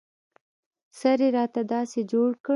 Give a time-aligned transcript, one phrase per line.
[0.99, 2.49] سر يې راته داسې جوړ کړ.